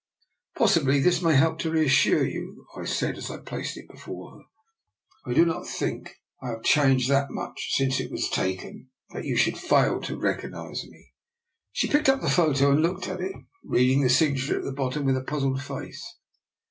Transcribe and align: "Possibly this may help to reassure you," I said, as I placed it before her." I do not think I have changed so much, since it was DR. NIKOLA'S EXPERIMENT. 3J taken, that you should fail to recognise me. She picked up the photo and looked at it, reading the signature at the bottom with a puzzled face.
"Possibly 0.57 0.99
this 0.99 1.21
may 1.21 1.35
help 1.35 1.59
to 1.59 1.69
reassure 1.69 2.25
you," 2.25 2.65
I 2.75 2.85
said, 2.85 3.19
as 3.19 3.29
I 3.29 3.37
placed 3.37 3.77
it 3.77 3.87
before 3.87 4.31
her." 4.31 4.41
I 5.31 5.35
do 5.35 5.45
not 5.45 5.67
think 5.67 6.15
I 6.41 6.47
have 6.47 6.63
changed 6.63 7.09
so 7.09 7.27
much, 7.29 7.75
since 7.75 7.99
it 7.99 8.09
was 8.11 8.27
DR. 8.29 8.45
NIKOLA'S 8.47 8.49
EXPERIMENT. 8.49 8.57
3J 8.57 8.57
taken, 8.63 8.89
that 9.11 9.25
you 9.25 9.35
should 9.37 9.57
fail 9.59 10.01
to 10.01 10.17
recognise 10.17 10.83
me. 10.87 11.11
She 11.71 11.87
picked 11.87 12.09
up 12.09 12.21
the 12.21 12.31
photo 12.31 12.71
and 12.71 12.81
looked 12.81 13.07
at 13.07 13.21
it, 13.21 13.35
reading 13.63 14.01
the 14.01 14.09
signature 14.09 14.57
at 14.57 14.63
the 14.65 14.73
bottom 14.73 15.05
with 15.05 15.17
a 15.17 15.21
puzzled 15.23 15.61
face. 15.61 16.03